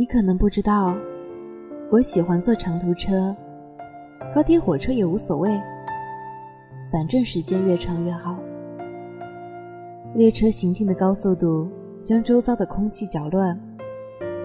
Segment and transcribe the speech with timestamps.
[0.00, 0.96] 你可能不知道，
[1.90, 3.34] 我喜欢坐长途车，
[4.32, 5.50] 高铁、火车也无所谓，
[6.88, 8.38] 反正时间越长越好。
[10.14, 11.68] 列车行进的高速度
[12.04, 13.58] 将周遭的空气搅乱，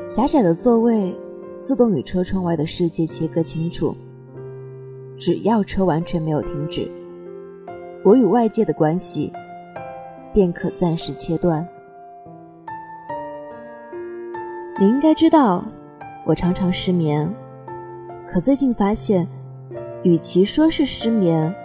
[0.08, 1.16] 狭窄的座位
[1.62, 3.96] 自动与车窗外的世界切割清楚。
[5.20, 6.90] 只要车完全没有停止，
[8.04, 9.32] 我与外界的关系
[10.34, 11.64] 便可暂时切断。
[14.84, 15.64] 你应该知道，
[16.26, 17.26] 我常常失眠，
[18.28, 19.26] 可最近发现，
[20.04, 21.56] 与其说是失眠，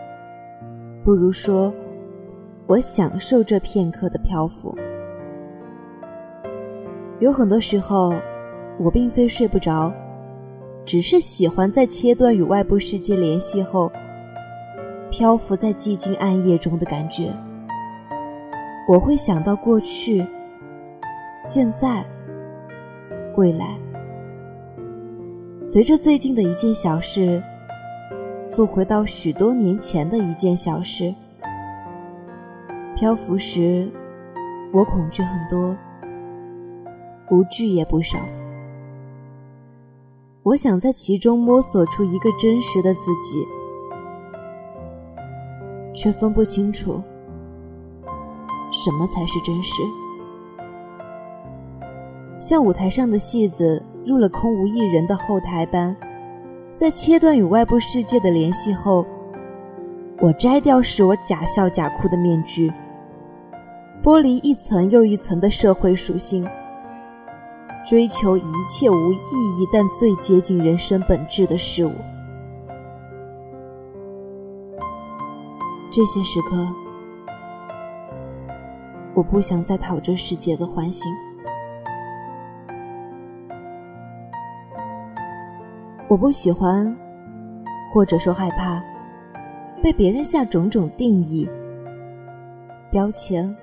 [1.03, 1.75] 不如说
[2.69, 4.73] 我享受这片刻的漂浮。
[7.19, 8.15] 有很多时候，
[8.79, 9.93] 我并非睡不着，
[10.85, 13.91] 只是喜欢在切断与外部世界联系后，
[15.11, 17.33] 漂浮在寂静暗夜中的感觉。
[18.89, 20.25] 我会想到过去，
[21.41, 22.05] 现在。
[23.39, 23.79] 未来，
[25.63, 27.41] 随着最近的一件小事，
[28.45, 31.15] 溯回到许多年前的一件小事。
[32.97, 33.89] 漂浮时，
[34.73, 35.77] 我恐惧很多，
[37.31, 38.19] 无惧也不少。
[40.43, 43.47] 我想在其中摸索出一个真实的自己，
[45.95, 47.01] 却分不清楚
[48.73, 49.85] 什么才是真实。
[52.49, 55.95] 像舞台上的戏子入了空无一人的后台般，
[56.75, 59.05] 在切断与外部世界的联系后，
[60.19, 62.73] 我摘掉使我假笑假哭的面具，
[64.03, 66.43] 剥离一层又一层的社会属性，
[67.87, 69.17] 追求一切无意
[69.61, 71.93] 义但最接近人生本质的事物。
[75.91, 76.67] 这些时刻，
[79.13, 81.13] 我不想再讨这世界的欢心。
[86.09, 86.97] 我不喜欢，
[87.93, 88.83] 或者说害怕，
[89.83, 91.47] 被别人下种种定义、
[92.91, 93.55] 标签，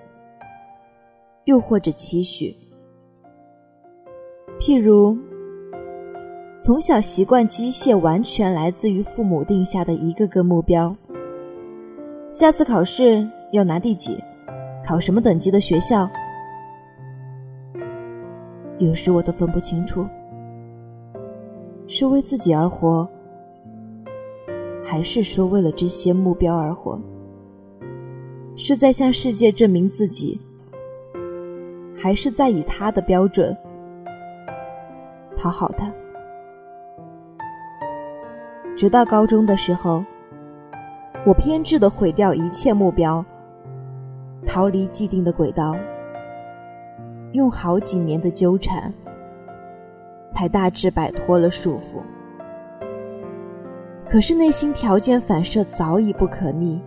[1.45, 2.55] 又或者期许。
[4.59, 5.17] 譬如，
[6.61, 10.95] 从小习惯机械，完全来自于父母定下的一个个目标：
[12.29, 14.23] 下次考试要拿第几，
[14.85, 16.07] 考什么等级的学校。
[18.77, 20.07] 有时我都分不清楚。
[21.97, 23.07] 是为自己而活，
[24.83, 26.99] 还是说为了这些目标而活？
[28.57, 30.37] 是在向世界证明自己，
[31.95, 33.55] 还是在以他的标准
[35.37, 35.89] 讨好他？
[38.75, 40.03] 直到高中的时候，
[41.25, 43.25] 我偏执的毁掉一切目标，
[44.45, 45.73] 逃离既定的轨道，
[47.31, 48.93] 用好几年的纠缠。
[50.35, 52.01] 才大致摆脱了束缚，
[54.09, 56.81] 可是内心条件反射早已不可逆。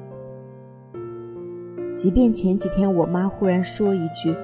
[1.94, 4.36] 即便前几天我妈忽然说一句：“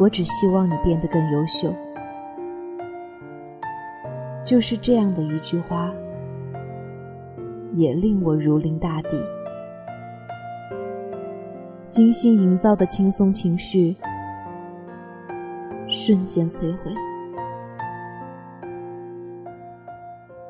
[0.00, 1.72] 我只希望你变得更优秀。”
[4.44, 5.92] 就是这样的一句话，
[7.70, 9.10] 也令我如临大敌。
[11.88, 13.94] 精心营造的轻松情绪。
[16.08, 16.90] 瞬间摧毁。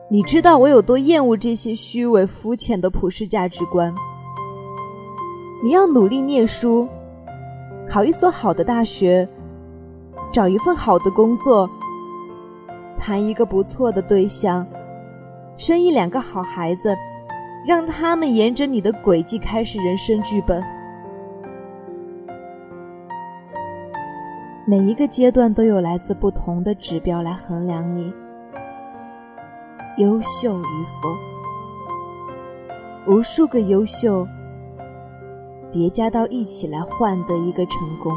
[0.08, 3.92] 你知道我有多厌恶这些虚伪肤浅的普世价值观？
[5.60, 6.86] 你要努力念书，
[7.88, 9.28] 考一所好的大学，
[10.32, 11.68] 找一份好的工作，
[12.96, 14.64] 谈一个不错的对象，
[15.56, 16.96] 生一两个好孩子，
[17.66, 20.62] 让他们沿着你的轨迹开始人生剧本。
[24.70, 28.12] 每一个阶段都有来自不同的指标来衡量你
[29.96, 31.16] 优秀与否，
[33.10, 34.28] 无数个优秀
[35.72, 38.12] 叠加到一起来换得一个成功。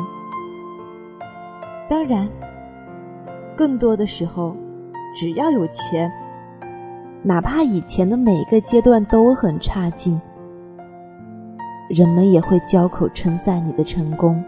[1.89, 2.27] 当然，
[3.55, 4.53] 更多的时候，
[5.15, 6.11] 只要有钱，
[7.23, 10.19] 哪怕以前的每个阶段都很差劲，
[11.87, 14.43] 人们也会交口称赞你的成功。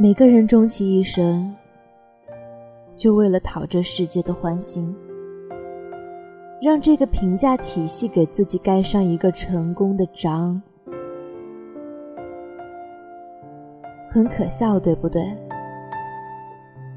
[0.00, 1.52] 每个人终其一生，
[2.94, 4.94] 就为了讨这世界的欢心，
[6.62, 10.62] 让这个评价体系给自己盖上一个成功的章，
[14.08, 15.20] 很可笑，对不对？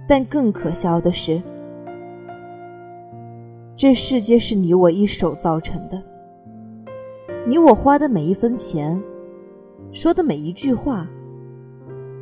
[0.08, 1.42] 但更可笑的是，
[3.76, 6.00] 这世界是你我一手造成的，
[7.48, 9.02] 你我花的每一分钱，
[9.92, 11.10] 说的每一句话。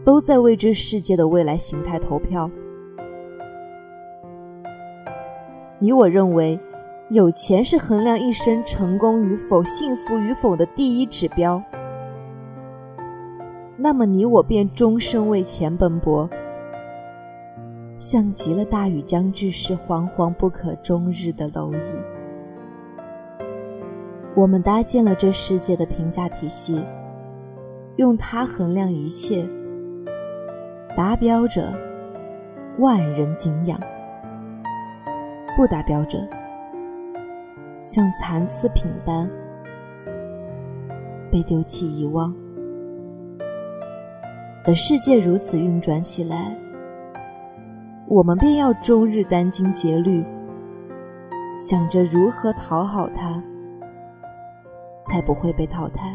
[0.09, 2.49] 都在为这世界的未来形态投票。
[5.77, 6.59] 你我认为，
[7.09, 11.61] 有钱是衡量一生成功与否、幸福与否的第一指标。
[13.77, 16.27] 那么，你我便终生为钱奔波，
[17.99, 22.03] 像极了大雨将至时惶惶不可终日的蝼蚁。
[24.33, 26.83] 我们搭建了这世界的评价体系，
[27.97, 29.47] 用它衡量一切，
[30.99, 31.71] 达标者
[32.77, 33.79] 万人敬仰。
[35.55, 36.17] 不达标者，
[37.85, 39.25] 像残次品般
[41.31, 42.35] 被丢弃遗忘。
[44.65, 46.53] 等世界如此运转起来，
[48.05, 50.21] 我们便要终日殚精竭虑，
[51.55, 53.41] 想着如何讨好他，
[55.05, 56.13] 才不会被淘汰。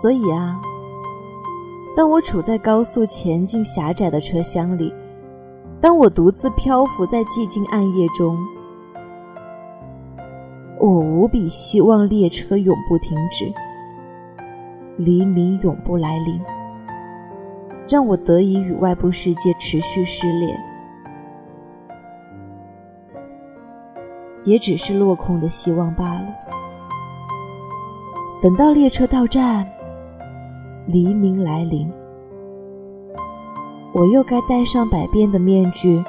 [0.00, 0.58] 所以啊，
[1.96, 4.92] 当我处在高速前进狭窄的车厢里。
[5.80, 8.38] 当我独自漂浮在寂静暗夜中，
[10.78, 13.50] 我无比希望列车永不停止，
[14.98, 16.38] 黎明永不来临，
[17.88, 20.54] 让我得以与外部世界持续失联。
[24.44, 26.26] 也只是落空的希望罢了。
[28.42, 29.66] 等到列车到站，
[30.90, 31.88] 黎明来临。
[33.92, 36.02] 我又该戴上百变的面具，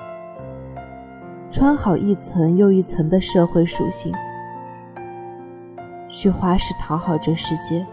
[1.52, 4.12] 穿好一层又一层的社会属性，
[6.10, 7.86] 去花式讨好这世界。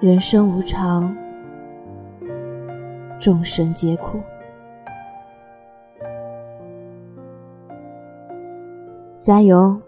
[0.00, 1.14] 人生无常，
[3.20, 4.18] 众生皆苦，
[9.20, 9.78] 加油！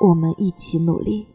[0.00, 1.26] 我们一起努力。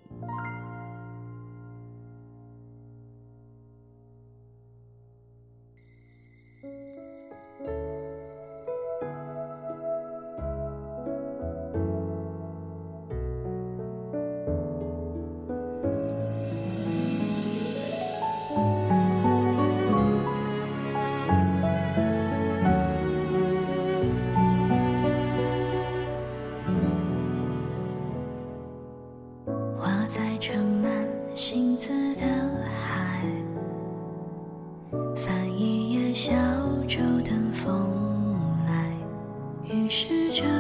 [39.94, 40.53] 试着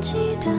[0.00, 0.55] 记得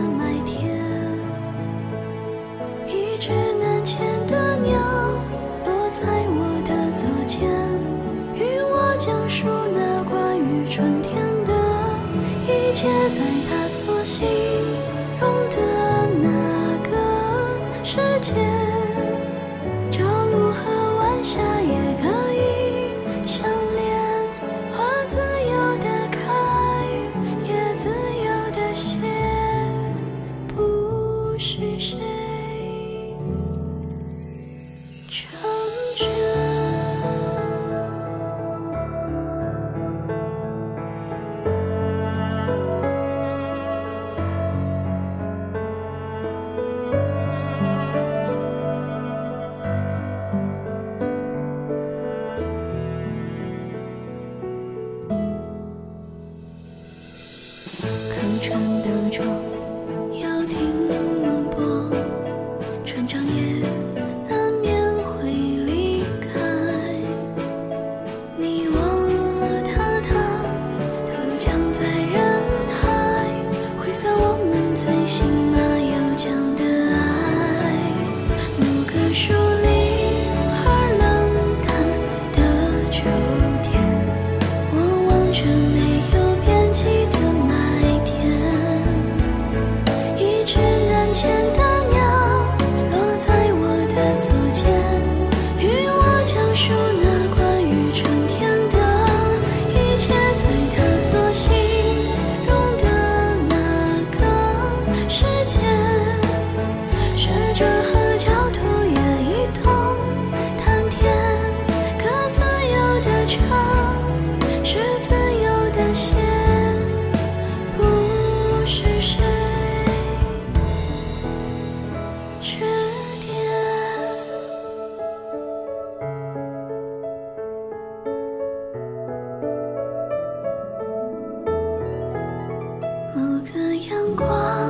[133.89, 134.70] 阳光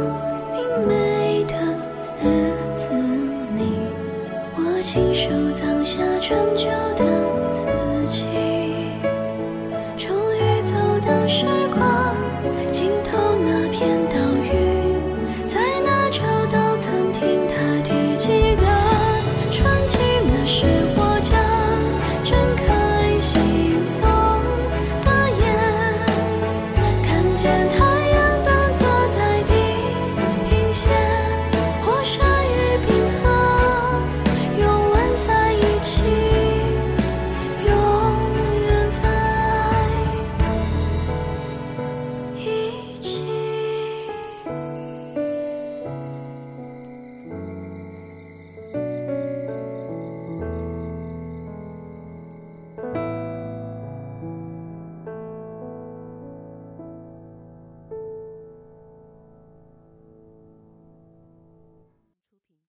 [0.54, 1.56] 明媚的
[2.22, 2.90] 日子
[3.58, 3.74] 里
[4.56, 6.87] 我亲手葬下春秋。